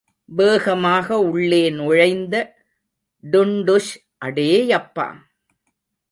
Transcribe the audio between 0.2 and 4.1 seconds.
வேகமாக உள்ளே நுழைந்த டுன்டுஷ்